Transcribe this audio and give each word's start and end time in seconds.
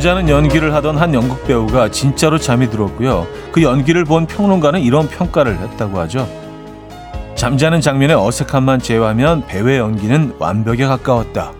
잠자는 0.00 0.30
연기를 0.30 0.72
하던 0.72 0.96
한 0.96 1.12
연극 1.12 1.46
배우가 1.46 1.90
진짜로 1.90 2.38
잠이 2.38 2.70
들었고요. 2.70 3.26
그 3.52 3.62
연기를 3.62 4.06
본 4.06 4.24
평론가는 4.24 4.80
이런 4.80 5.06
평가를 5.06 5.58
했다고 5.58 5.98
하죠. 6.00 6.26
잠자는 7.34 7.82
장면의 7.82 8.16
어색함만 8.16 8.80
제외하면 8.80 9.46
배우의 9.46 9.78
연기는 9.78 10.34
완벽에 10.38 10.86
가까웠다. 10.86 11.52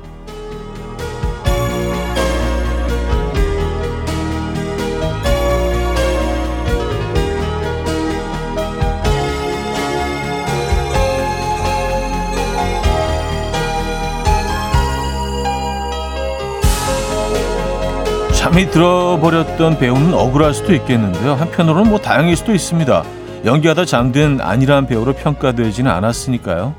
잠이 18.50 18.68
들어버렸던 18.68 19.78
배우는 19.78 20.12
억울할 20.12 20.54
수도 20.54 20.74
있겠는데요. 20.74 21.34
한편으로는 21.34 21.88
뭐 21.88 22.00
다행일 22.00 22.34
수도 22.34 22.52
있습니다. 22.52 23.04
연기하다 23.44 23.84
잠든 23.84 24.40
아니란 24.40 24.88
배우로 24.88 25.12
평가되지는 25.12 25.88
않았으니까요. 25.88 26.74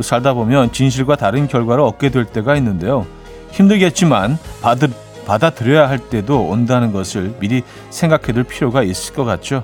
살다 0.00 0.34
보면 0.34 0.72
진실과 0.72 1.14
다른 1.14 1.46
결과를 1.46 1.84
얻게 1.84 2.08
될 2.08 2.24
때가 2.24 2.56
있는데요. 2.56 3.06
힘들겠지만 3.52 4.38
받을, 4.60 4.88
받아들여야 5.24 5.88
할 5.88 6.00
때도 6.00 6.48
온다는 6.48 6.92
것을 6.92 7.36
미리 7.38 7.62
생각해둘 7.90 8.42
필요가 8.42 8.82
있을 8.82 9.14
것 9.14 9.24
같죠. 9.24 9.62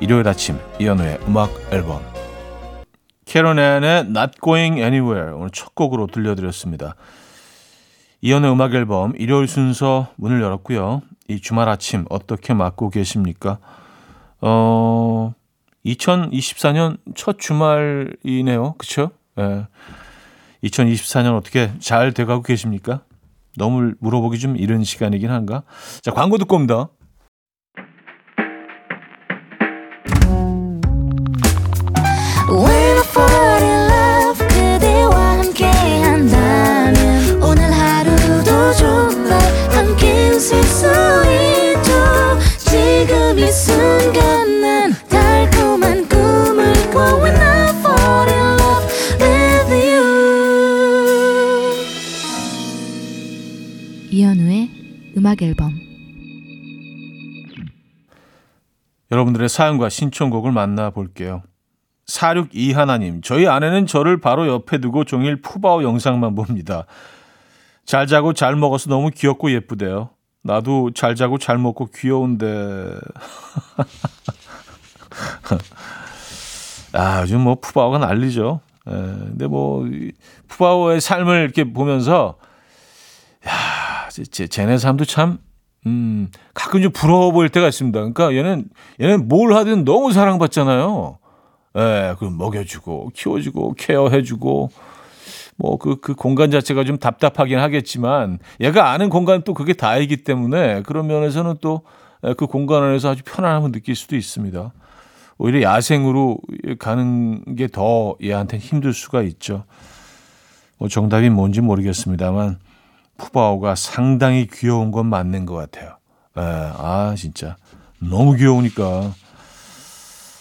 일요일 0.00 0.26
아침 0.26 0.58
이현우의 0.78 1.18
음악 1.28 1.50
앨범 1.70 2.00
캐로넨의 3.26 4.06
Not 4.06 4.38
Going 4.42 4.80
Anywhere 4.80 5.32
오늘 5.34 5.50
첫 5.50 5.74
곡으로 5.74 6.06
들려드렸습니다. 6.06 6.94
이연의 8.20 8.50
음악 8.50 8.74
앨범 8.74 9.12
일요일 9.16 9.46
순서 9.48 10.08
문을 10.16 10.40
열었고요. 10.42 11.02
이 11.28 11.40
주말 11.40 11.68
아침 11.68 12.04
어떻게 12.08 12.54
맞고 12.54 12.90
계십니까? 12.90 13.58
어, 14.40 15.34
2024년 15.84 16.98
첫 17.14 17.38
주말이네요. 17.38 18.74
그쵸? 18.78 19.10
예. 19.38 19.66
2024년 20.64 21.36
어떻게 21.36 21.72
잘 21.78 22.12
돼가고 22.12 22.42
계십니까? 22.42 23.02
너무 23.56 23.92
물어보기 24.00 24.38
좀 24.38 24.56
이른 24.56 24.84
시간이긴 24.84 25.30
한가? 25.30 25.62
자, 26.02 26.10
광고 26.10 26.38
듣고 26.38 26.56
옵니다. 26.56 26.88
음악 55.16 55.42
앨범 55.42 55.78
여러분들의 59.10 59.48
사연과 59.48 59.88
신청곡을 59.88 60.52
만나볼게요. 60.52 61.42
462 62.06 62.72
하나님, 62.72 63.20
저희 63.20 63.46
아내는 63.46 63.86
저를 63.86 64.20
바로 64.20 64.48
옆에 64.48 64.78
두고 64.78 65.04
종일 65.04 65.42
푸바오 65.42 65.82
영상만 65.82 66.34
봅니다. 66.34 66.86
잘 67.84 68.06
자고 68.06 68.32
잘 68.32 68.56
먹어서 68.56 68.88
너무 68.88 69.10
귀엽고 69.10 69.50
예쁘대요. 69.52 70.10
나도 70.42 70.92
잘 70.92 71.14
자고 71.14 71.38
잘 71.38 71.58
먹고 71.58 71.90
귀여운데. 71.94 72.94
아, 76.94 77.20
요즘 77.22 77.42
뭐 77.42 77.56
푸바오가 77.56 77.98
난리죠. 77.98 78.60
에, 78.88 78.92
예, 78.92 78.96
근데 78.96 79.46
뭐 79.46 79.84
푸바오의 80.48 81.00
삶을 81.00 81.42
이렇게 81.42 81.64
보면서 81.64 82.38
야, 83.46 83.52
제, 83.52 83.85
쟤네 84.24 84.78
삶도 84.78 85.04
참, 85.04 85.38
음, 85.86 86.28
가끔 86.54 86.82
좀 86.82 86.92
부러워 86.92 87.32
보일 87.32 87.48
때가 87.48 87.68
있습니다. 87.68 87.98
그러니까 87.98 88.34
얘는, 88.34 88.68
얘는 89.00 89.28
뭘 89.28 89.52
하든 89.54 89.84
너무 89.84 90.12
사랑받잖아요. 90.12 91.18
예, 91.78 92.14
그 92.18 92.24
먹여주고, 92.24 93.10
키워주고, 93.14 93.74
케어해주고, 93.74 94.70
뭐, 95.56 95.78
그, 95.78 96.00
그 96.00 96.14
공간 96.14 96.50
자체가 96.50 96.84
좀 96.84 96.98
답답하긴 96.98 97.58
하겠지만, 97.58 98.38
얘가 98.60 98.90
아는 98.90 99.10
공간 99.10 99.42
또 99.42 99.54
그게 99.54 99.74
다이기 99.74 100.18
때문에, 100.24 100.82
그런 100.82 101.06
면에서는 101.06 101.56
또 101.60 101.82
그 102.36 102.46
공간 102.46 102.82
안에서 102.82 103.10
아주 103.10 103.22
편안함을 103.24 103.72
느낄 103.72 103.94
수도 103.94 104.16
있습니다. 104.16 104.72
오히려 105.38 105.62
야생으로 105.62 106.38
가는 106.78 107.56
게 107.56 107.68
더 107.68 108.16
얘한테 108.22 108.58
힘들 108.58 108.92
수가 108.92 109.22
있죠. 109.22 109.64
뭐 110.78 110.88
정답이 110.88 111.30
뭔지 111.30 111.60
모르겠습니다만, 111.60 112.58
푸바오가 113.16 113.74
상당히 113.74 114.46
귀여운 114.46 114.90
건 114.90 115.06
맞는 115.06 115.46
것 115.46 115.54
같아요. 115.54 115.98
에, 116.36 116.40
예, 116.40 116.72
아, 116.76 117.14
진짜. 117.16 117.56
너무 117.98 118.36
귀여우니까. 118.36 119.12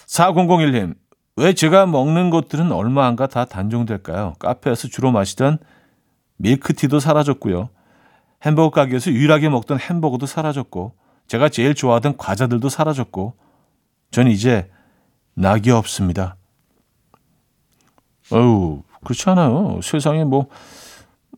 4001님, 0.08 0.96
왜 1.38 1.54
제가 1.54 1.86
먹는 1.86 2.30
것들은 2.30 2.72
얼마 2.72 3.08
안가 3.08 3.28
다 3.28 3.46
단종될까요? 3.46 4.36
카페에서 4.40 4.88
주로 4.88 5.12
마시던 5.12 5.58
밀크티도 6.38 7.00
사라졌고요. 7.00 7.70
햄버거 8.44 8.70
가게에서 8.70 9.12
유일하게 9.12 9.50
먹던 9.50 9.80
햄버거도 9.80 10.26
사라졌고, 10.26 10.94
제가 11.28 11.50
제일 11.50 11.74
좋아하던 11.74 12.18
과자들도 12.18 12.70
사라졌고, 12.70 13.36
전 14.12 14.28
이제 14.28 14.70
낙이 15.34 15.72
없습니다. 15.72 16.38
어우, 18.32 18.84
그렇지 19.04 19.30
않아요. 19.30 19.80
세상에 19.82 20.24
뭐, 20.24 20.48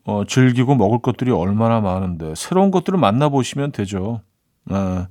어, 0.07 0.23
즐기고 0.25 0.75
먹을 0.75 1.00
것들이 1.00 1.31
얼마나 1.31 1.81
많은데 1.81 2.34
새로운 2.34 2.72
것들을 2.72 2.97
만나보시면 2.97 3.73
되죠. 3.73 4.22
아, 4.69 5.07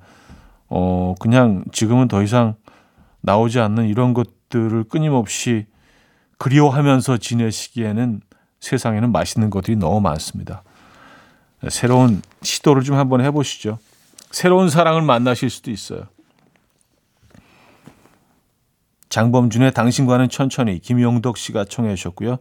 어, 0.69 1.15
그냥 1.21 1.65
지금은 1.71 2.09
더 2.09 2.23
이상 2.23 2.55
나오지 3.21 3.61
않는 3.61 3.89
이런 3.89 4.15
것들을 4.15 4.85
끊임없이 4.85 5.67
그리워하면서 6.39 7.19
지내시기에는 7.19 8.23
세상에는 8.61 9.13
맛있는 9.13 9.51
것들이 9.51 9.77
너무 9.77 10.01
많습니다. 10.01 10.63
새로운 11.69 12.23
시도를 12.41 12.83
좀 12.83 12.97
한번 12.97 13.21
해보시죠. 13.21 13.79
새로운 14.31 14.71
사랑을 14.71 15.03
만나실 15.03 15.51
수도 15.51 15.71
있어요. 15.71 16.05
장범준의 19.11 19.75
당신과는 19.75 20.31
천천히 20.31 20.79
김용덕 20.79 21.37
씨가 21.37 21.67
청해 21.67 21.95
주셨고요. 21.97 22.39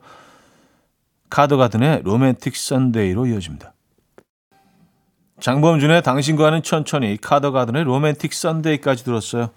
카드가든의 1.30 2.02
로맨틱 2.04 2.56
선데이로 2.56 3.26
이어집니다. 3.28 3.74
장범준의 5.42 6.02
당신과는 6.04 6.64
천천히 6.64 7.18
카더가든의 7.22 7.84
로맨틱 7.84 8.34
선데이까지 8.34 9.04
들었어요. 9.04 9.50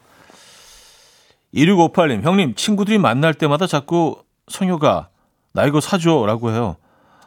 2658님, 1.55 2.23
형님, 2.23 2.55
친구들이 2.55 2.99
만날 2.99 3.33
때마다 3.33 3.67
자꾸 3.67 4.23
성효가 4.49 5.09
나 5.53 5.65
이거 5.67 5.81
사줘 5.81 6.25
라고 6.27 6.51
해요. 6.51 6.77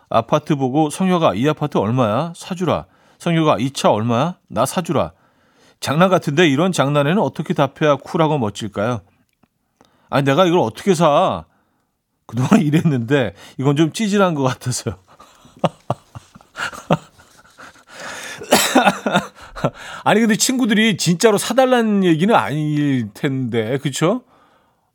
아파트 0.09 0.55
보고 0.55 0.89
성효가 0.89 1.33
이 1.35 1.47
아파트 1.47 1.77
얼마야? 1.77 2.33
사주라. 2.35 2.85
성효가 3.19 3.57
이 3.59 3.71
차 3.71 3.89
얼마야? 3.91 4.37
나 4.47 4.65
사주라. 4.65 5.13
장난 5.79 6.09
같은데 6.09 6.47
이런 6.47 6.71
장난에는 6.71 7.19
어떻게 7.21 7.53
답해야 7.53 7.95
쿨하고 7.95 8.37
멋질까요? 8.37 9.01
아니 10.09 10.23
내가 10.25 10.45
이걸 10.45 10.59
어떻게 10.59 10.93
사? 10.93 11.45
그동안 12.25 12.49
일했는데 12.61 13.33
이건 13.57 13.75
좀 13.75 13.91
찌질한 13.91 14.35
것 14.35 14.43
같아서요. 14.43 14.95
아니 20.03 20.19
근데 20.19 20.35
친구들이 20.35 20.97
진짜로 20.97 21.37
사달라는 21.37 22.03
얘기는 22.03 22.33
아닐 22.33 23.09
텐데 23.13 23.77
그쵸? 23.77 24.23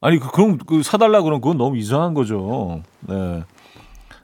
아니 0.00 0.18
그 0.18 0.30
그럼 0.30 0.58
그 0.58 0.82
사달라 0.82 1.22
그러면 1.22 1.40
그건 1.40 1.58
너무 1.58 1.76
이상한 1.76 2.14
거죠. 2.14 2.82
네. 3.00 3.44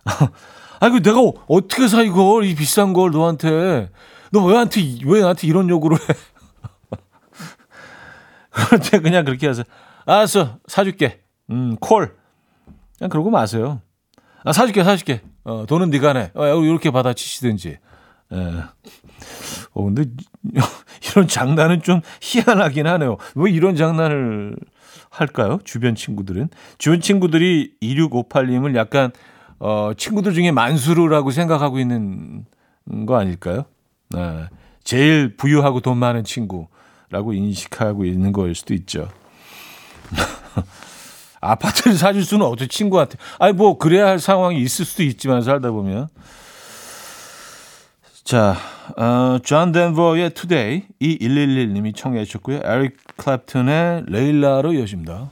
아니 0.81 0.93
그 0.95 1.03
내가 1.03 1.21
어떻게 1.49 1.89
사 1.89 2.03
이걸 2.03 2.45
이 2.45 2.55
비싼 2.55 2.93
걸 2.93 3.11
너한테 3.13 3.91
너 4.31 4.45
왜 4.47 4.55
나한테 4.55 4.81
왜 5.05 5.21
나한테 5.21 5.47
이런 5.47 5.69
요구를 5.69 5.99
해? 5.99 6.05
때 8.91 9.01
그냥 9.01 9.25
그렇게 9.25 9.47
하세요. 9.47 9.65
알았어 10.07 10.59
사줄게. 10.67 11.21
음 11.51 11.77
콜. 11.81 12.17
그냥 13.03 13.11
그러고 13.11 13.31
마세요. 13.31 13.81
아, 14.45 14.53
사줄게, 14.53 14.85
사줄게. 14.85 15.23
어, 15.43 15.65
돈은 15.67 15.91
네가 15.91 16.13
내. 16.13 16.31
어, 16.35 16.47
이렇게 16.63 16.93
받아치시든지. 16.93 17.71
에. 17.71 17.79
예. 18.33 18.63
어, 19.75 19.85
근데 19.85 20.05
이런 21.11 21.27
장난은 21.27 21.83
좀 21.83 22.01
희한하긴 22.21 22.87
하네요. 22.87 23.17
왜 23.35 23.51
이런 23.51 23.75
장난을 23.75 24.55
할까요? 25.11 25.59
주변 25.65 25.97
친구들은. 25.97 26.51
주변 26.79 27.01
친구들이 27.01 27.75
2658님을 27.83 28.77
약간, 28.77 29.11
어, 29.59 29.91
친구들 29.97 30.33
중에 30.33 30.53
만수르라고 30.53 31.33
생각하고 31.33 31.81
있는 31.81 32.45
거 33.07 33.17
아닐까요? 33.19 33.65
네. 34.11 34.45
제일 34.85 35.37
부유하고 35.37 35.81
돈 35.81 35.99
많은 35.99 36.23
친구라고 36.23 37.33
인식하고 37.33 38.05
있는 38.05 38.31
거일 38.31 38.55
수도 38.55 38.75
있죠. 38.75 39.09
아파트를 41.43 41.97
사줄 41.99 42.25
수는 42.25 42.47
없죠, 42.47 42.67
친구한테. 42.67 43.19
아니, 43.39 43.53
뭐, 43.53 43.77
그래야 43.77 44.07
할 44.07 44.19
상황이 44.19 44.59
있을 44.63 44.87
수도 44.87 45.03
있지만, 45.03 45.43
살다 45.43 45.71
보면. 45.71 46.09
자, 48.25 48.57
어, 48.97 49.39
존 49.43 49.73
덴버의 49.73 50.31
Today, 50.31 50.85
2111님이 51.01 51.95
청해 51.95 52.25
주셨고요. 52.25 52.61
에릭 52.65 52.97
클랩튼의 53.19 54.05
Layla로 54.09 54.73
이어집니다. 54.73 55.31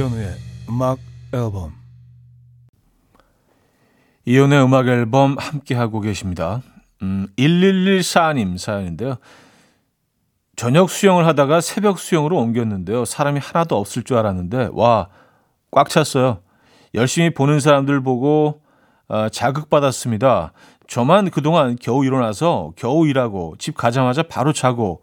이현우의 0.00 0.36
음악 0.70 0.98
앨범 1.34 1.74
이혼의 4.24 4.64
음악 4.64 4.88
앨범 4.88 5.36
함께 5.38 5.74
하고 5.74 6.00
계십니다. 6.00 6.62
음, 7.02 7.26
1114님 7.36 8.56
사연인데요. 8.56 9.16
저녁 10.56 10.88
수영을 10.88 11.26
하다가 11.26 11.60
새벽 11.60 11.98
수영으로 11.98 12.38
옮겼는데요. 12.38 13.04
사람이 13.04 13.40
하나도 13.40 13.76
없을 13.76 14.02
줄 14.02 14.16
알았는데 14.16 14.70
와, 14.72 15.08
꽉 15.70 15.90
찼어요. 15.90 16.40
열심히 16.94 17.34
보는 17.34 17.60
사람들 17.60 18.02
보고 18.02 18.62
어, 19.08 19.28
자극받았습니다. 19.28 20.54
저만 20.88 21.30
그동안 21.30 21.76
겨우 21.78 22.06
일어나서 22.06 22.72
겨우 22.74 23.06
일하고 23.06 23.54
집 23.58 23.76
가자마자 23.76 24.22
바로 24.22 24.54
자고 24.54 25.02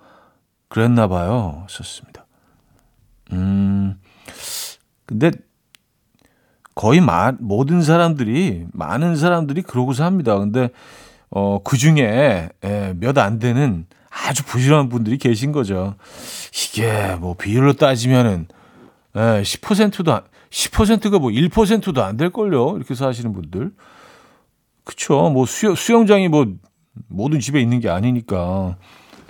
그랬나 0.70 1.08
봐요. 1.08 1.68
썼습니다. 1.70 2.26
음. 3.34 3.77
근데 5.08 5.32
거의 6.76 7.02
마, 7.02 7.32
모든 7.40 7.82
사람들이 7.82 8.68
많은 8.72 9.16
사람들이 9.16 9.64
그러고서 9.64 10.06
합니다. 10.06 10.38
근데 10.38 10.70
어, 11.32 11.60
그 11.64 11.76
중에 11.76 12.50
예, 12.64 12.94
몇안 13.00 13.40
되는 13.40 13.88
아주 14.12 14.44
부실한 14.46 14.90
분들이 14.90 15.18
계신 15.18 15.52
거죠. 15.52 15.96
이게 16.54 17.16
뭐 17.20 17.34
비율로 17.34 17.74
따지면은 17.74 18.48
예, 19.16 19.42
10%도 19.42 20.14
안, 20.14 20.22
10%가 20.52 21.18
뭐 21.20 21.32
1%도 21.32 22.04
안 22.04 22.16
될 22.18 22.30
걸요. 22.30 22.76
이렇게 22.78 22.94
사시는 22.94 23.34
분들. 23.34 23.72
그쵸. 24.84 25.30
뭐 25.30 25.46
수영, 25.48 25.74
수영장이 25.74 26.28
뭐 26.30 26.46
모든 27.08 27.40
집에 27.40 27.60
있는 27.60 27.80
게 27.80 27.90
아니니까 27.90 28.78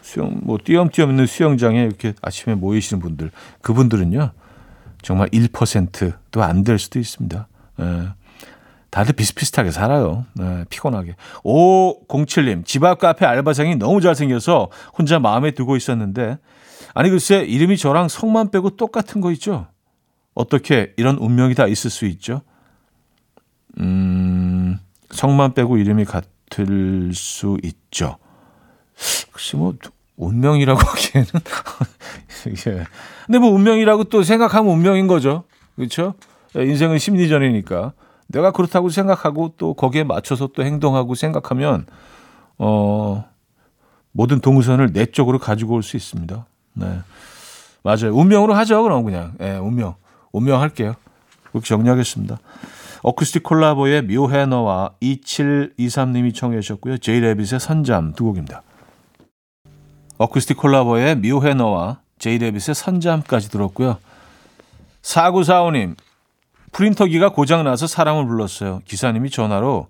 수영 0.02 0.40
뭐 0.44 0.58
띄엄띄엄 0.64 1.10
있는 1.12 1.26
수영장에 1.26 1.84
이렇게 1.84 2.14
아침에 2.22 2.56
모이시는 2.56 3.02
분들 3.02 3.32
그분들은요. 3.62 4.32
정말 5.02 5.30
1%도 5.30 6.44
안 6.44 6.64
될 6.64 6.80
수도 6.80 7.00
있습니다. 7.00 7.48
예. 7.80 8.08
다들 8.90 9.14
비슷비슷하게 9.14 9.72
살아요. 9.72 10.26
예, 10.40 10.66
피곤하게. 10.70 11.16
507님, 11.44 12.66
집 12.66 12.84
앞 12.84 13.00
카페 13.00 13.26
알바생이 13.26 13.76
너무 13.76 14.02
잘생겨서 14.02 14.70
혼자 14.98 15.20
마음에 15.20 15.52
두고 15.52 15.76
있었는데, 15.76 16.38
아니, 16.94 17.10
글쎄, 17.10 17.40
이름이 17.44 17.78
저랑 17.78 18.08
성만 18.08 18.50
빼고 18.50 18.72
똑같은 18.72 19.20
거 19.22 19.32
있죠? 19.34 19.68
어떻게 20.34 20.94
이런 20.98 21.18
운명이 21.18 21.54
다 21.56 21.68
있을 21.68 21.90
수 21.92 22.06
있죠? 22.06 22.42
음, 23.80 24.80
성만 25.12 25.54
빼고 25.54 25.78
이름이 25.78 26.06
같을 26.06 27.12
수 27.14 27.58
있죠. 27.64 28.18
혹시 29.32 29.56
뭐, 29.58 29.74
운명이라고 30.18 30.80
하기에는. 30.86 31.30
예. 32.68 32.86
근데 33.26 33.40
뭐 33.40 33.52
운명이라고 33.52 34.06
또 34.06 34.24
생각하면 34.24 34.72
운명인 34.74 35.08
거죠. 35.08 35.44
그렇죠? 35.76 36.16
인생은 36.56 36.98
심리전이니까. 37.00 37.94
내가 38.28 38.52
그렇다고 38.52 38.90
생각하고 38.90 39.54
또 39.58 39.74
거기에 39.74 40.04
맞춰서 40.04 40.48
또 40.48 40.64
행동하고 40.64 41.16
생각하면 41.16 41.86
어 42.58 43.26
모든 44.12 44.40
동선을 44.42 44.92
내 44.92 45.06
쪽으로 45.06 45.40
가지고 45.40 45.76
올 45.76 45.84
수 45.84 45.96
있습니다. 45.96 46.46
네. 46.74 47.00
맞아요. 47.84 48.14
운명으로 48.14 48.54
하죠. 48.56 48.84
그럼 48.84 49.04
그냥. 49.06 49.34
예, 49.40 49.54
네, 49.54 49.58
운명. 49.58 49.96
운명 50.34 50.60
할게요. 50.62 50.96
그렇게 51.52 51.68
정리하겠습니다. 51.68 52.38
어쿠스틱 53.04 53.44
콜라보의 53.44 54.02
묘해 54.04 54.46
너와 54.48 54.92
2723님이 55.02 56.34
청해 56.36 56.60
주셨고요. 56.60 56.98
제이 56.98 57.20
레빗의 57.22 57.60
선잠 57.60 58.14
두 58.14 58.26
곡입니다. 58.26 58.64
어쿠스틱 60.18 60.58
콜라보의 60.58 61.18
묘해 61.18 61.54
너와 61.54 62.00
제이 62.20 62.38
레빗의 62.38 62.74
선잠까지 62.74 63.50
들었고요. 63.50 63.98
4945님, 65.02 65.96
프린터기가 66.72 67.30
고장나서 67.30 67.88
사람을 67.88 68.26
불렀어요. 68.26 68.82
기사님이 68.86 69.30
전화로 69.30 69.88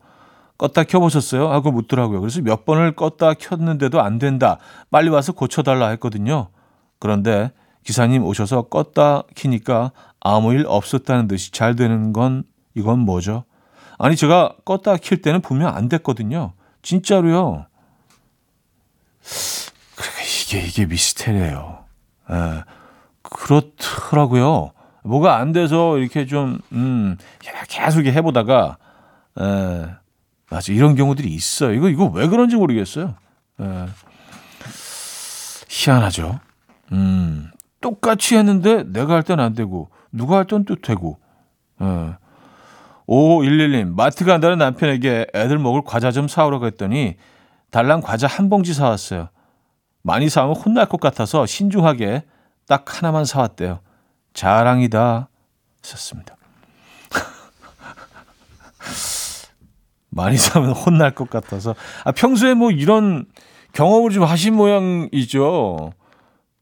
껐다 0.57 0.87
켜보셨어요? 0.87 1.49
하고 1.49 1.71
묻더라고요. 1.71 2.19
그래서 2.19 2.41
몇 2.41 2.65
번을 2.65 2.95
껐다 2.95 3.37
켰는데도 3.37 4.01
안 4.01 4.17
된다. 4.17 4.57
빨리 4.89 5.09
와서 5.09 5.31
고쳐달라 5.31 5.89
했거든요. 5.89 6.49
그런데 6.99 7.51
기사님 7.83 8.23
오셔서 8.23 8.63
껐다 8.69 9.25
키니까 9.35 9.91
아무 10.19 10.53
일 10.53 10.65
없었다는 10.67 11.27
듯이 11.27 11.51
잘 11.51 11.75
되는 11.75 12.11
건 12.11 12.43
이건 12.75 12.99
뭐죠? 12.99 13.45
아니 13.97 14.15
제가 14.15 14.55
껐다 14.65 14.99
킬 14.99 15.21
때는 15.21 15.41
분명 15.41 15.73
안 15.75 15.87
됐거든요. 15.89 16.53
진짜로요. 16.81 17.66
이게 20.47 20.61
이게 20.61 20.85
미스테리예요. 20.85 21.79
예, 22.31 22.63
그렇더라고요. 23.21 24.71
뭐가 25.03 25.37
안 25.37 25.51
돼서 25.51 25.97
이렇게 25.97 26.25
좀, 26.25 26.59
음, 26.71 27.17
계속 27.69 28.05
해보다가, 28.05 28.77
에, 29.39 29.43
예, 29.43 29.89
맞아. 30.49 30.71
이런 30.73 30.95
경우들이 30.95 31.29
있어요. 31.29 31.73
이거, 31.73 31.89
이거 31.89 32.05
왜 32.05 32.27
그런지 32.27 32.55
모르겠어요. 32.55 33.15
에, 33.59 33.63
예. 33.65 33.85
희한하죠. 35.69 36.39
음, 36.91 37.51
똑같이 37.81 38.35
했는데 38.37 38.83
내가 38.83 39.15
할 39.15 39.23
땐 39.23 39.39
안 39.39 39.53
되고, 39.53 39.89
누가 40.11 40.37
할 40.37 40.45
땐 40.45 40.63
또 40.65 40.75
되고, 40.75 41.19
에. 41.81 41.85
예. 41.85 42.15
5511님, 43.07 43.95
마트 43.95 44.25
간다는 44.25 44.57
남편에게 44.57 45.27
애들 45.33 45.59
먹을 45.59 45.81
과자 45.85 46.11
좀 46.11 46.27
사오라고 46.27 46.65
했더니, 46.67 47.15
달랑 47.71 48.01
과자 48.01 48.27
한 48.27 48.49
봉지 48.49 48.73
사왔어요. 48.73 49.29
많이 50.07 50.29
사오면 50.29 50.55
혼날 50.55 50.85
것 50.85 51.01
같아서 51.01 51.45
신중하게 51.45 52.23
딱 52.65 52.97
하나만 52.97 53.25
사왔대요. 53.25 53.81
자랑이다. 54.33 55.27
썼습니다. 55.81 56.37
많이 60.09 60.37
사면 60.37 60.71
혼날 60.71 61.13
것 61.13 61.29
같아서. 61.29 61.75
아, 62.05 62.13
평소에 62.13 62.53
뭐 62.53 62.71
이런 62.71 63.25
경험을 63.73 64.11
좀 64.11 64.23
하신 64.23 64.55
모양이죠. 64.55 65.91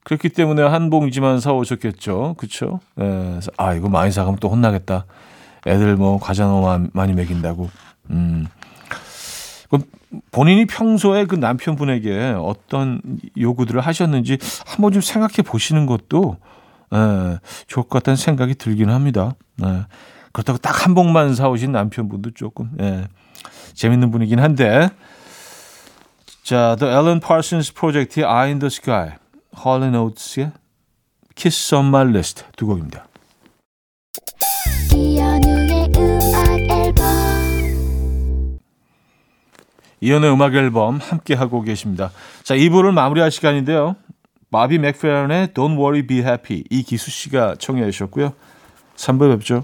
그렇기 0.03 0.29
때문에 0.29 0.63
한 0.63 0.89
봉지만 0.89 1.39
사오셨겠죠. 1.39 2.33
그쵸? 2.39 2.79
예, 2.99 3.39
아, 3.57 3.75
이거 3.75 3.89
많이 3.89 4.11
사가면 4.11 4.39
또 4.39 4.49
혼나겠다. 4.49 5.05
애들 5.67 5.97
뭐 5.97 6.19
과자 6.19 6.45
너무 6.45 6.89
많이 6.93 7.13
먹인다고. 7.13 7.69
음. 8.09 8.47
그럼 9.69 9.83
본인이 10.31 10.65
평소에 10.65 11.25
그 11.25 11.35
남편분에게 11.35 12.35
어떤 12.39 13.01
요구들을 13.37 13.81
하셨는지 13.81 14.37
한번 14.65 14.91
좀 14.91 15.01
생각해 15.01 15.41
보시는 15.45 15.85
것도 15.85 16.37
에, 16.93 17.39
좋을 17.67 17.83
것 17.83 17.89
같다는 17.89 18.15
생각이 18.15 18.55
들긴 18.55 18.89
합니다. 18.89 19.35
에, 19.63 19.85
그렇다고 20.31 20.57
딱한 20.57 20.95
봉만 20.95 21.35
사오신 21.35 21.71
남편분도 21.71 22.31
조금 22.31 22.71
에, 22.79 23.07
재밌는 23.73 24.11
분이긴 24.11 24.39
한데 24.39 24.89
자, 26.43 26.75
The 26.77 26.93
Alan 26.93 27.19
Parsons 27.19 27.73
Project의 27.73 28.23
Eye 28.23 28.49
in 28.49 28.59
the 28.59 28.67
Sky, 28.67 29.13
Hall 29.65 29.81
Oates의 29.95 30.51
Kiss 31.35 31.73
on 31.73 31.87
My 31.87 32.07
List 32.07 32.45
두 32.55 32.67
곡입니다. 32.67 33.07
이연의 40.01 40.31
음악 40.31 40.55
앨범 40.55 40.97
함께 40.97 41.33
하고 41.33 41.61
계십니다. 41.61 42.11
자, 42.43 42.55
2부를 42.55 42.91
마무리할 42.93 43.31
시간인데요. 43.31 43.95
마비 44.49 44.77
맥페런의 44.77 45.49
Don't 45.49 45.77
Worry 45.77 46.05
Be 46.07 46.19
Happy 46.19 46.63
이 46.69 46.83
기수 46.83 47.11
씨가 47.11 47.55
청해 47.59 47.83
주셨고요. 47.91 48.33
3부 48.95 49.37
뵙죠. 49.37 49.63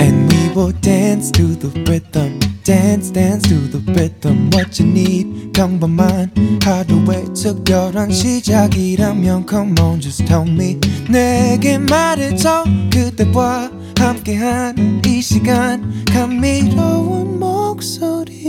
And 0.00 0.32
we 0.32 0.48
will 0.56 0.72
dance 0.80 1.30
to 1.32 1.54
the 1.58 1.70
rhythm 1.86 2.49
dance 2.64 3.10
dance 3.12 3.48
to 3.48 3.56
the 3.70 3.80
rhythm 3.92 4.50
what 4.52 4.80
you 4.80 4.90
need. 4.90 5.52
평범한 5.52 6.30
하루의 6.62 7.32
특별한 7.34 8.10
시작이라면 8.10 9.46
come 9.48 9.74
on 9.80 10.00
just 10.00 10.24
tell 10.26 10.48
me. 10.48 10.78
내게 11.08 11.78
말해줘 11.78 12.64
그대와 12.92 13.70
함께한 13.98 15.02
이 15.06 15.20
시간. 15.20 16.04
감미로운 16.06 17.38
목소리. 17.38 18.40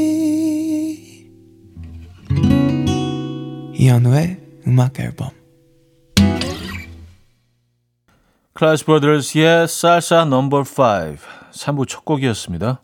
이현우의 3.73 4.37
음악 4.67 4.99
앨범. 4.99 5.29
클래스 8.53 8.85
브라더스의 8.85 9.67
Salsa 9.67 10.25
Number 10.25 10.59
5 10.59 10.63
3부 11.51 11.87
첫 11.87 12.05
곡이었습니다. 12.05 12.83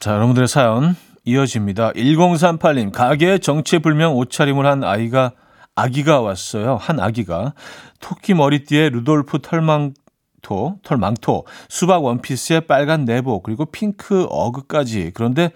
자, 0.00 0.14
여러분들의 0.14 0.48
사연 0.48 0.96
이어집니다. 1.26 1.92
1038님, 1.92 2.90
가게에 2.90 3.36
정체불명 3.36 4.16
옷차림을 4.16 4.64
한 4.64 4.82
아이가, 4.82 5.32
아기가 5.74 6.22
왔어요. 6.22 6.76
한 6.76 7.00
아기가. 7.00 7.52
토끼 8.00 8.32
머리띠에 8.32 8.88
루돌프 8.88 9.40
털망토, 9.42 10.78
털망토, 10.82 11.44
수박 11.68 12.04
원피스에 12.04 12.60
빨간 12.60 13.04
내복, 13.04 13.42
그리고 13.42 13.66
핑크 13.66 14.24
어그까지. 14.30 15.10
그런데 15.12 15.50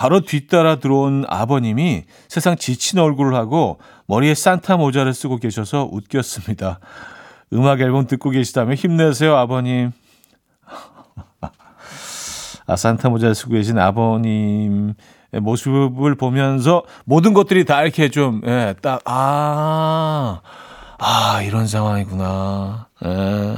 바로 0.00 0.20
뒤따라 0.20 0.76
들어온 0.76 1.26
아버님이 1.28 2.04
세상 2.26 2.56
지친 2.56 2.98
얼굴을 2.98 3.34
하고 3.34 3.78
머리에 4.06 4.34
산타 4.34 4.78
모자를 4.78 5.12
쓰고 5.12 5.36
계셔서 5.36 5.90
웃겼습니다. 5.92 6.80
음악 7.52 7.82
앨범 7.82 8.06
듣고 8.06 8.30
계시다면 8.30 8.76
힘내세요, 8.76 9.36
아버님. 9.36 9.92
아, 12.66 12.76
산타 12.76 13.10
모자를 13.10 13.34
쓰고 13.34 13.52
계신 13.52 13.78
아버님의 13.78 14.94
모습을 15.42 16.14
보면서 16.14 16.82
모든 17.04 17.34
것들이 17.34 17.66
다 17.66 17.82
이렇게 17.82 18.08
좀, 18.08 18.40
예, 18.46 18.74
딱, 18.80 19.02
아, 19.04 20.40
아, 20.98 21.42
이런 21.42 21.66
상황이구나. 21.66 22.88
예. 23.04 23.56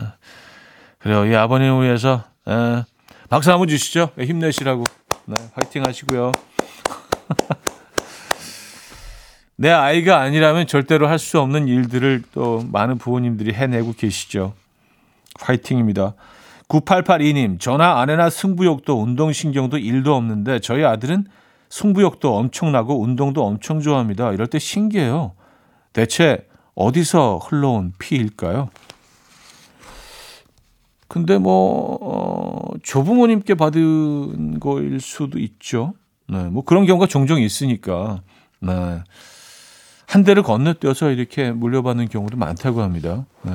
그래요. 0.99 1.25
이 1.25 1.37
아버님을 1.37 1.85
위해서, 1.85 2.25
예, 2.49 2.83
박수 3.29 3.53
한번 3.53 3.69
주시죠. 3.69 4.11
예, 4.19 4.25
힘내시라고. 4.25 4.83
네, 5.27 5.37
화이팅 5.55 5.85
하시고요. 5.85 6.33
내 9.57 9.71
아이가 9.71 10.21
아니라면 10.21 10.67
절대로 10.67 11.07
할 11.09 11.19
수 11.19 11.41
없는 11.41 11.69
일들을 11.69 12.23
또 12.33 12.65
많은 12.73 12.99
부모님들이 12.99 13.53
해내고 13.55 13.93
계시죠. 13.93 14.55
화이팅입니다. 15.41 16.15
9882님, 16.69 17.61
전화 17.61 18.01
안 18.01 18.11
해나 18.11 18.31
승부욕도 18.31 19.01
운동신경도 19.01 19.79
일도 19.79 20.15
없는데 20.15 20.59
저희 20.61 20.85
아들은 20.85 21.27
승부욕도 21.69 22.37
엄청나고 22.37 23.01
운동도 23.01 23.45
엄청 23.45 23.81
좋아합니다. 23.81 24.33
이럴 24.33 24.47
때 24.47 24.59
신기해요. 24.59 25.33
대체 25.93 26.47
어디서 26.75 27.39
흘러온 27.39 27.93
피일까요? 27.99 28.71
근데 31.13 31.37
뭐, 31.37 31.99
어, 32.01 32.79
조부모님께 32.83 33.55
받은 33.55 34.61
거일 34.61 34.99
수도 34.99 35.39
있죠. 35.39 35.93
네, 36.27 36.45
뭐 36.45 36.65
그런 36.65 36.87
경우가 36.87 37.07
종종 37.07 37.39
있으니까. 37.39 38.23
네. 38.61 39.03
한 40.07 40.25
대를 40.25 40.43
건너뛰어서 40.43 41.11
이렇게 41.11 41.53
물려받는 41.53 42.09
경우도 42.09 42.39
많다고 42.39 42.81
합니다. 42.81 43.27
네. 43.43 43.53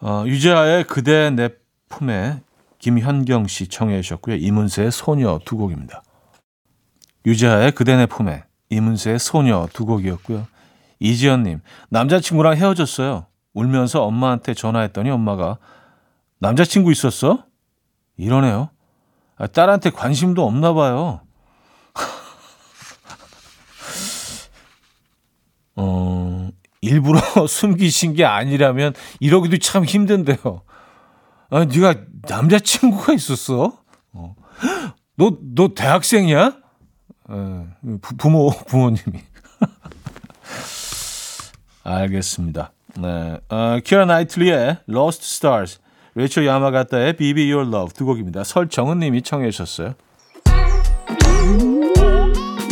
어, 0.00 0.24
유재하의 0.26 0.88
그대 0.88 1.30
내 1.30 1.50
품에 1.88 2.40
김현경 2.80 3.46
씨 3.46 3.68
청해 3.68 4.02
주셨고요. 4.02 4.34
이문세의 4.38 4.90
소녀 4.90 5.38
두 5.44 5.56
곡입니다. 5.56 6.02
유재하의 7.26 7.70
그대 7.72 7.94
내 7.94 8.06
품에 8.06 8.42
이문세의 8.70 9.20
소녀 9.20 9.68
두 9.72 9.86
곡이었고요. 9.86 10.48
이지연님 10.98 11.60
남자친구랑 11.90 12.56
헤어졌어요. 12.56 13.26
울면서 13.54 14.04
엄마한테 14.04 14.54
전화했더니 14.54 15.10
엄마가 15.10 15.58
남자친구 16.38 16.92
있었어? 16.92 17.44
이러네요. 18.16 18.70
아, 19.36 19.46
딸한테 19.46 19.90
관심도 19.90 20.46
없나 20.46 20.72
봐요. 20.74 21.20
어, 25.76 26.48
일부러 26.80 27.20
숨기신 27.48 28.14
게 28.14 28.24
아니라면 28.24 28.94
이러기도 29.18 29.58
참 29.58 29.84
힘든데요. 29.84 30.62
아, 31.50 31.64
네가 31.64 31.94
남자친구가 32.28 33.12
있었어? 33.14 33.82
어. 34.12 34.36
너, 35.16 35.36
너 35.54 35.74
대학생이야? 35.74 36.56
에, 37.30 37.66
부, 38.00 38.16
부모, 38.16 38.50
부모님이. 38.50 39.20
알겠습니다. 41.82 42.72
네. 42.98 43.38
어, 43.48 43.78
키라 43.84 44.04
나이틀리의 44.04 44.78
Lost 44.88 45.24
Stars, 45.24 45.78
레이첼 46.14 46.46
야마가타의 46.46 47.16
Baby 47.16 47.52
Your 47.52 47.68
Love 47.68 47.94
두 47.94 48.04
곡입니다. 48.04 48.44
설정은 48.44 48.98
님이 48.98 49.22
청해 49.22 49.50
주셨어요. 49.50 49.94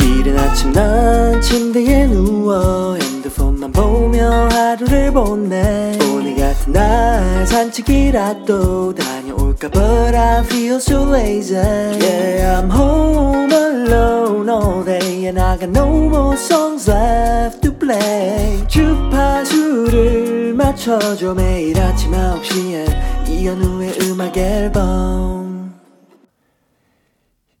이른 0.01 0.37
아침 0.37 0.73
난 0.73 1.41
침대에 1.41 2.07
누워 2.07 2.95
핸드폰만 2.95 3.71
보며 3.71 4.49
하루를 4.49 5.13
보내 5.13 5.97
오늘 6.11 6.35
같은 6.35 6.73
날 6.73 7.47
산책이라도 7.47 8.95
다녀올까 8.95 9.69
But 9.69 10.15
I 10.15 10.43
feel 10.43 10.75
so 10.75 11.09
lazy 11.15 11.55
Yeah 11.55 12.61
I'm 12.61 12.69
home 12.69 13.51
alone 13.53 14.49
all 14.49 14.83
day 14.83 14.98
And 15.29 15.39
I 15.39 15.59
got 15.59 15.69
no 15.69 15.85
more 16.07 16.35
songs 16.35 16.89
left 16.89 17.61
to 17.61 17.71
play 17.71 18.67
주파수를 18.67 20.55
맞춰줘 20.55 21.35
매일 21.35 21.79
아침 21.79 22.13
9시에 22.13 23.29
이현우의 23.29 23.93
음악 24.01 24.35
앨범 24.35 25.75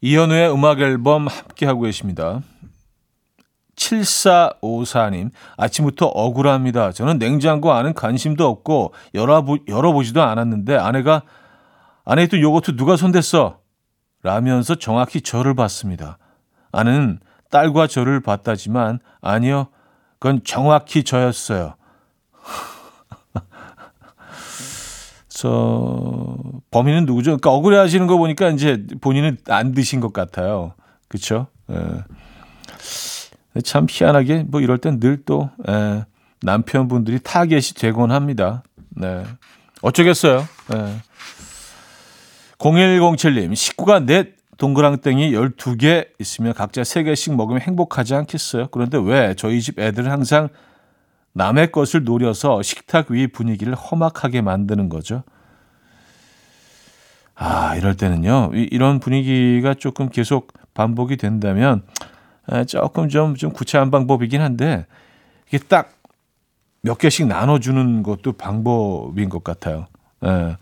이현우의 0.01 0.51
음악 0.51 0.79
앨범 0.79 1.27
함께 1.27 1.67
하고 1.67 1.81
계십니다. 1.81 2.41
7454님, 3.75 5.29
아침부터 5.55 6.07
억울합니다. 6.07 6.91
저는 6.91 7.19
냉장고 7.19 7.71
안은 7.73 7.93
관심도 7.93 8.47
없고 8.47 8.95
열어보, 9.13 9.59
열어보지도 9.67 10.23
않았는데 10.23 10.75
아내가 10.75 11.21
안에 12.03 12.23
있던 12.23 12.39
요거트 12.39 12.77
누가 12.77 12.95
손댔어? 12.95 13.59
라면서 14.23 14.73
정확히 14.73 15.21
저를 15.21 15.53
봤습니다. 15.53 16.17
아내는 16.71 17.19
딸과 17.49 17.87
저를 17.87 18.19
봤다지만 18.19 18.99
아니요, 19.21 19.67
그건 20.19 20.41
정확히 20.43 21.03
저였어요. 21.03 21.75
저 25.29 26.37
범인은 26.71 27.05
누구죠? 27.05 27.31
그러니까 27.31 27.51
억울해 27.51 27.77
하시는 27.77 28.05
거 28.07 28.17
보니까 28.17 28.49
이제 28.49 28.85
본인은 29.01 29.37
안 29.47 29.73
드신 29.73 29.99
것 29.99 30.11
같아요. 30.13 30.73
그렇죠? 31.07 31.47
참 33.63 33.87
희한하게 33.89 34.43
뭐 34.47 34.61
이럴 34.61 34.77
땐 34.77 34.99
늘또 34.99 35.49
남편분들이 36.41 37.19
타겟이 37.19 37.73
되곤 37.77 38.11
합니다. 38.11 38.63
네. 38.89 39.23
어쩌겠어요. 39.81 40.45
예. 40.75 41.01
0107님, 42.57 43.55
식구가 43.55 44.01
넷 44.01 44.35
동그랑땡이 44.59 45.31
12개 45.31 46.09
있으면 46.19 46.53
각자 46.53 46.81
3개씩 46.81 47.35
먹으면 47.35 47.61
행복하지 47.61 48.13
않겠어요? 48.13 48.67
그런데 48.67 48.99
왜 49.01 49.33
저희 49.35 49.61
집 49.61 49.79
애들은 49.79 50.11
항상 50.11 50.49
남의 51.33 51.71
것을 51.71 52.03
노려서 52.03 52.61
식탁 52.61 53.09
위 53.09 53.27
분위기를 53.27 53.73
험악하게 53.73 54.41
만드는 54.41 54.89
거죠? 54.89 55.23
아, 57.35 57.75
이럴 57.75 57.95
때는요, 57.95 58.51
이, 58.53 58.77
런 58.77 58.99
분위기가 58.99 59.73
조금 59.73 60.09
계속 60.09 60.51
반복이 60.73 61.15
된다면, 61.15 61.83
에, 62.51 62.65
조금 62.65 63.09
좀, 63.09 63.35
좀 63.35 63.51
구체한 63.51 63.89
방법이긴 63.89 64.41
한데, 64.41 64.85
이게 65.47 65.57
딱 65.57 65.99
몇 66.81 66.97
개씩 66.97 67.27
나눠주는 67.27 68.03
것도 68.03 68.33
방법인 68.33 69.29
것 69.29 69.43
같아요. 69.43 69.87
예. 70.25 70.57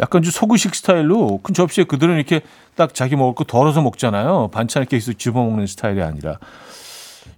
약간 0.00 0.22
좀 0.22 0.30
소구식 0.30 0.74
스타일로 0.74 1.40
큰 1.42 1.54
접시에 1.54 1.84
그들은 1.84 2.16
이렇게 2.16 2.40
딱 2.74 2.94
자기 2.94 3.16
먹을 3.16 3.34
거 3.34 3.44
덜어서 3.44 3.82
먹잖아요. 3.82 4.48
반찬 4.52 4.82
이렇게 4.82 4.96
계속 4.96 5.18
집어먹는 5.18 5.66
스타일이 5.66 6.02
아니라. 6.02 6.38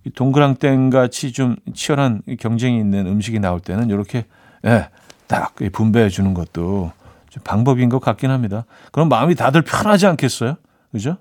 이 0.04 0.10
동그랑땡 0.10 0.90
같이 0.90 1.32
좀 1.32 1.56
치열한 1.74 2.22
경쟁이 2.38 2.78
있는 2.78 3.06
음식이 3.06 3.38
나올 3.38 3.60
때는 3.60 3.90
이렇게 3.90 4.26
예, 4.64 4.88
딱 5.26 5.54
분배해 5.72 6.08
주는 6.08 6.34
것도 6.34 6.92
좀 7.28 7.42
방법인 7.44 7.88
것 7.88 8.00
같긴 8.00 8.30
합니다. 8.30 8.64
그럼 8.92 9.08
마음이 9.08 9.34
다들 9.34 9.62
편하지 9.62 10.06
않겠어요? 10.06 10.56
그죠? 10.92 11.16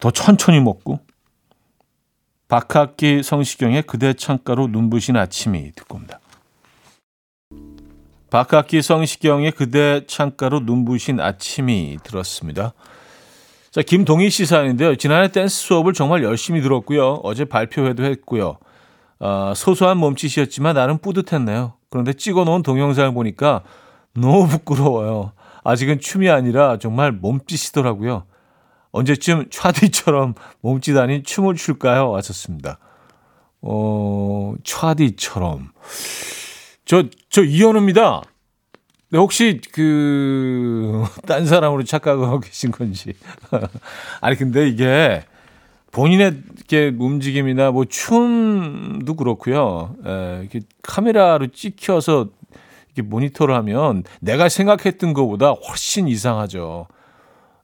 더 0.00 0.10
천천히 0.10 0.60
먹고 0.60 1.00
박학기 2.48 3.22
성시경의 3.22 3.82
그대 3.82 4.14
창가로 4.14 4.68
눈부신 4.68 5.16
아침이 5.16 5.72
듣고 5.72 5.96
옵니다. 5.96 6.20
박학기 8.30 8.82
성시경의 8.82 9.52
그대 9.52 10.04
창가로 10.06 10.60
눈부신 10.60 11.20
아침이 11.20 11.98
들었습니다. 12.02 12.74
자, 13.70 13.82
김동희 13.82 14.28
씨 14.28 14.44
사연인데요. 14.44 14.96
지난해 14.96 15.28
댄스 15.30 15.56
수업을 15.62 15.92
정말 15.94 16.22
열심히 16.22 16.60
들었고요. 16.60 17.20
어제 17.22 17.44
발표회도 17.44 18.04
했고요. 18.04 18.58
어, 19.20 19.52
소소한 19.56 19.96
몸짓이었지만 19.98 20.74
나름 20.74 20.98
뿌듯했네요. 20.98 21.74
그런데 21.90 22.12
찍어놓은 22.12 22.62
동영상을 22.62 23.12
보니까 23.14 23.62
너무 24.14 24.46
부끄러워요. 24.46 25.32
아직은 25.64 26.00
춤이 26.00 26.28
아니라 26.28 26.78
정말 26.78 27.12
몸짓이더라고요. 27.12 28.24
언제쯤 28.90 29.46
차디처럼 29.50 30.34
몸짓 30.60 30.96
아닌 30.96 31.22
춤을 31.24 31.56
출까요? 31.56 32.10
왔었습니다. 32.10 32.78
어, 33.62 34.54
차디처럼. 34.64 35.72
저, 36.88 37.04
저 37.28 37.42
이현우입니다. 37.44 38.22
네, 39.10 39.18
혹시 39.18 39.60
그, 39.72 41.04
딴 41.26 41.44
사람으로 41.44 41.84
착각하고 41.84 42.40
계신 42.40 42.70
건지. 42.70 43.12
아니, 44.22 44.36
근데 44.36 44.66
이게 44.66 45.22
본인의 45.92 46.42
이렇게 46.56 46.96
움직임이나 46.98 47.72
뭐 47.72 47.84
춤도 47.84 49.16
그렇고요. 49.16 49.96
에, 50.06 50.38
이렇게 50.40 50.60
카메라로 50.82 51.48
찍혀서 51.48 52.28
이렇게 52.86 53.02
모니터를 53.02 53.54
하면 53.56 54.02
내가 54.20 54.48
생각했던 54.48 55.12
것보다 55.12 55.50
훨씬 55.50 56.08
이상하죠. 56.08 56.86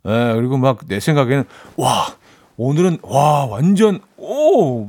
예, 0.07 0.33
그리고 0.35 0.59
막 0.59 0.81
내 0.87 1.01
생각에는 1.01 1.45
와 1.77 2.09
오늘은 2.59 2.99
와 3.03 3.47
완전 3.47 4.01
오 4.19 4.87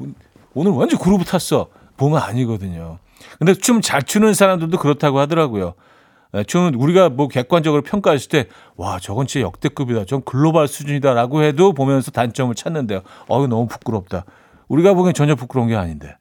오늘 0.53 0.71
완전 0.73 0.99
그루브 0.99 1.23
탔어 1.23 1.67
보면 1.95 2.21
아니거든요. 2.21 2.99
근데 3.39 3.53
춤 3.53 3.81
잘 3.81 4.03
추는 4.03 4.33
사람들도 4.33 4.77
그렇다고 4.77 5.19
하더라고요. 5.19 5.73
예, 6.33 6.43
춤은 6.43 6.75
우리가 6.75 7.09
뭐 7.09 7.27
객관적으로 7.27 7.81
평가했을 7.81 8.29
때 8.29 8.47
와 8.75 8.99
저건 8.99 9.25
진짜 9.27 9.45
역대급이다, 9.45 10.03
좀 10.05 10.21
글로벌 10.21 10.67
수준이다라고 10.67 11.43
해도 11.43 11.73
보면서 11.73 12.11
단점을 12.11 12.53
찾는데요. 12.55 13.01
어우 13.27 13.47
너무 13.47 13.67
부끄럽다. 13.67 14.25
우리가 14.67 14.93
보기엔 14.93 15.13
전혀 15.13 15.35
부끄러운 15.35 15.69
게 15.69 15.75
아닌데 15.75 16.17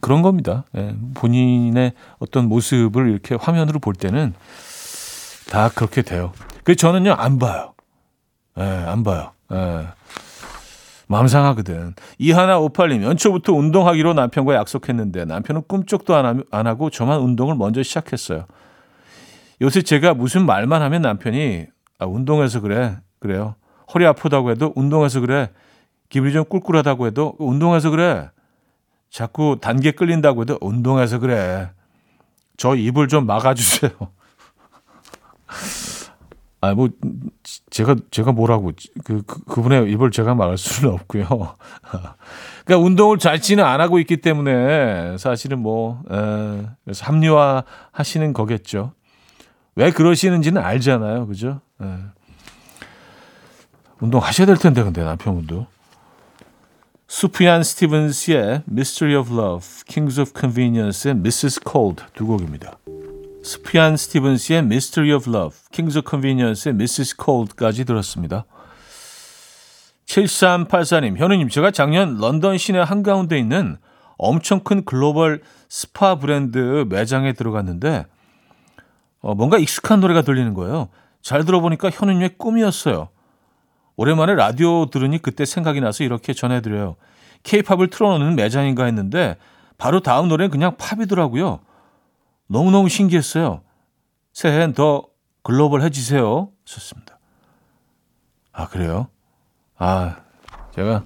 그런 0.00 0.22
겁니다. 0.22 0.64
예, 0.76 0.94
본인의 1.14 1.92
어떤 2.18 2.48
모습을 2.48 3.10
이렇게 3.10 3.34
화면으로 3.34 3.78
볼 3.80 3.94
때는 3.94 4.34
다 5.50 5.68
그렇게 5.74 6.02
돼요. 6.02 6.32
그 6.62 6.76
저는요 6.76 7.12
안 7.12 7.38
봐요. 7.38 7.74
예, 8.58 8.62
안 8.62 9.02
봐요. 9.02 9.32
예. 9.52 9.86
마음 11.14 11.28
상하거든. 11.28 11.94
이하나 12.18 12.58
오팔님 12.58 13.04
연초부터 13.04 13.52
운동하기로 13.52 14.14
남편과 14.14 14.56
약속했는데 14.56 15.26
남편은 15.26 15.62
꿈쩍도 15.68 16.16
안, 16.16 16.66
하고 16.66 16.90
저만 16.90 17.20
운동을 17.20 17.54
먼저 17.54 17.84
시작했어요. 17.84 18.46
요새 19.60 19.82
제가 19.82 20.14
무슨 20.14 20.44
말만 20.44 20.82
하면 20.82 21.02
남편이 21.02 21.66
아, 22.00 22.06
운동해서 22.06 22.58
그래 22.60 22.96
그래요. 23.20 23.54
허리 23.94 24.04
아프다고 24.06 24.50
해도 24.50 24.72
운동해서 24.74 25.20
그래. 25.20 25.50
기분이 26.08 26.32
좀 26.32 26.44
꿀꿀하다고 26.46 27.06
해도 27.06 27.36
운동해서 27.38 27.90
그래. 27.90 28.28
자꾸 29.08 29.58
단계 29.60 29.92
끌린다고 29.92 30.40
해도 30.40 30.58
운동해서 30.60 31.20
그래. 31.20 31.70
저 32.56 32.74
입을 32.74 33.06
좀 33.06 33.24
막아주세요. 33.26 33.92
아, 36.64 36.74
뭐, 36.74 36.88
제가, 37.68 37.96
제가 38.10 38.32
뭐라고, 38.32 38.72
그, 39.04 39.22
그, 39.26 39.44
그분의 39.44 39.90
입을 39.92 40.10
제가 40.10 40.34
막을 40.34 40.56
수는 40.56 40.94
없고요. 40.94 41.26
그러니까 42.64 42.86
운동을 42.86 43.18
잘지는 43.18 43.62
안 43.62 43.80
하고 43.82 43.98
있기 43.98 44.18
때문에 44.18 45.18
사실은 45.18 45.58
뭐, 45.58 46.02
에, 46.10 46.66
그래서 46.84 47.04
합리화 47.04 47.64
하시는 47.92 48.32
거겠죠. 48.32 48.92
왜 49.74 49.90
그러시는지는 49.90 50.62
알잖아요. 50.62 51.26
그죠? 51.26 51.60
에. 51.82 51.86
운동 54.00 54.22
하셔야 54.22 54.46
될 54.46 54.56
텐데, 54.56 54.82
근데 54.82 55.04
남편분도. 55.04 55.66
수피안 57.06 57.62
스티븐스의 57.62 58.62
Mystery 58.68 59.20
of 59.20 59.32
Love, 59.32 59.66
Kings 59.86 60.18
of 60.18 60.32
Convenience의 60.38 61.14
Mrs. 61.16 61.60
Cold 61.70 62.02
두 62.14 62.26
곡입니다. 62.26 62.78
수프얀 63.44 63.98
스티븐스의 63.98 64.60
Mystery 64.60 65.14
of 65.14 65.28
Love, 65.28 65.58
of 65.70 66.02
Convenience의 66.08 66.72
Mrs. 66.74 67.16
Cold까지 67.22 67.84
들었습니다. 67.84 68.46
7384님, 70.06 71.18
현우님, 71.18 71.50
제가 71.50 71.70
작년 71.70 72.16
런던 72.16 72.56
시내 72.56 72.78
한가운데 72.78 73.38
있는 73.38 73.76
엄청 74.16 74.60
큰 74.60 74.82
글로벌 74.86 75.42
스파 75.68 76.14
브랜드 76.14 76.86
매장에 76.88 77.34
들어갔는데, 77.34 78.06
어, 79.20 79.34
뭔가 79.34 79.58
익숙한 79.58 80.00
노래가 80.00 80.22
들리는 80.22 80.54
거예요. 80.54 80.88
잘 81.20 81.44
들어보니까 81.44 81.90
현우님의 81.90 82.38
꿈이었어요. 82.38 83.10
오랜만에 83.96 84.34
라디오 84.34 84.86
들으니 84.86 85.20
그때 85.20 85.44
생각이 85.44 85.82
나서 85.82 86.02
이렇게 86.02 86.32
전해드려요. 86.32 86.96
케이팝을 87.42 87.90
틀어놓는 87.90 88.36
매장인가 88.36 88.86
했는데, 88.86 89.36
바로 89.76 90.00
다음 90.00 90.28
노래는 90.28 90.50
그냥 90.50 90.76
팝이더라고요. 90.78 91.60
너무너무 92.46 92.88
신기했어요. 92.88 93.62
새해엔 94.32 94.74
더 94.74 95.08
글로벌해지세요. 95.42 96.50
좋습니다. 96.64 97.18
아, 98.52 98.68
그래요? 98.68 99.08
아, 99.76 100.16
제가 100.74 101.04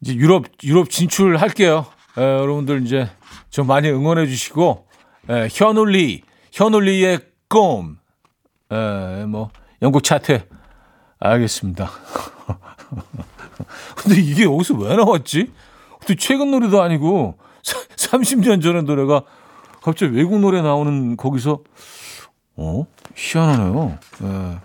이제 0.00 0.14
유럽, 0.14 0.46
유럽 0.62 0.90
진출할게요. 0.90 1.86
에, 2.18 2.22
여러분들 2.22 2.84
이제 2.84 3.08
좀 3.50 3.66
많이 3.66 3.90
응원해 3.90 4.26
주시고, 4.26 4.86
에, 5.30 5.48
현울리, 5.50 6.22
현울리의 6.52 7.20
꼼. 7.48 7.98
에, 8.70 9.24
뭐 9.26 9.50
영국 9.82 10.02
차트. 10.02 10.46
알겠습니다. 11.18 11.90
근데 13.96 14.20
이게 14.20 14.44
여기서 14.44 14.74
왜 14.74 14.94
나왔지? 14.96 15.52
어떻게 15.96 16.16
최근 16.16 16.50
노래도 16.50 16.82
아니고 16.82 17.38
30년 17.96 18.62
전의 18.62 18.82
노래가 18.82 19.22
갑자기 19.84 20.16
외국 20.16 20.40
노래 20.40 20.62
나오는 20.62 21.14
거기서 21.14 21.60
어 22.56 22.86
희한하네요. 23.14 23.98
예. 24.22 24.58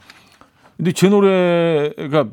근데 0.78 0.94
제 0.94 1.10
노래가 1.10 2.30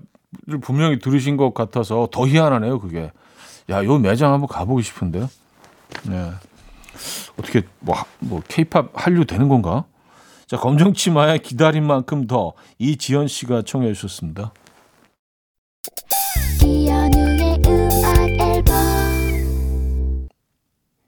분명히 0.60 1.00
들으신 1.00 1.36
것 1.36 1.52
같아서 1.52 2.08
더 2.12 2.28
희한하네요. 2.28 2.78
그게 2.78 3.10
야, 3.70 3.84
요 3.84 3.98
매장 3.98 4.32
한번 4.32 4.46
가보고 4.46 4.82
싶은데요. 4.82 5.28
네. 6.04 6.30
어떻게 7.36 7.62
뭐 7.80 7.96
뭐 8.20 8.40
케이팝 8.46 8.90
한류 8.94 9.24
되는 9.24 9.48
건가? 9.48 9.84
자, 10.46 10.56
검정치마의 10.56 11.40
기다린 11.40 11.84
만큼 11.84 12.28
더 12.28 12.52
이지연 12.78 13.26
씨가 13.26 13.62
청해 13.62 13.92
주셨습니다. 13.94 14.52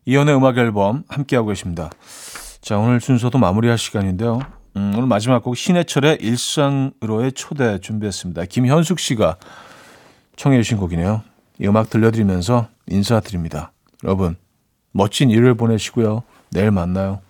이연의 0.09 0.35
음악 0.35 0.57
앨범 0.57 1.05
함께하고 1.07 1.49
계십니다. 1.49 1.91
자, 2.63 2.79
오늘 2.79 2.99
순서도 2.99 3.37
마무리할 3.37 3.77
시간인데요. 3.77 4.41
음, 4.75 4.93
오늘 4.97 5.07
마지막 5.07 5.43
곡 5.43 5.55
신해철의 5.55 6.17
일상으로의 6.23 7.33
초대 7.33 7.79
준비했습니다. 7.79 8.47
김현숙 8.47 9.01
씨가 9.01 9.37
청해 10.37 10.57
주신 10.63 10.79
곡이네요. 10.79 11.21
이 11.61 11.67
음악 11.67 11.91
들려드리면서 11.91 12.69
인사드립니다. 12.87 13.73
여러분, 14.03 14.37
멋진 14.93 15.29
일요일 15.29 15.53
보내시고요. 15.53 16.23
내일 16.53 16.71
만나요. 16.71 17.21